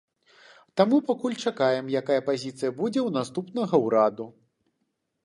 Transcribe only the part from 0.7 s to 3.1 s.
Таму пакуль чакаем, якая пазіцыя будзе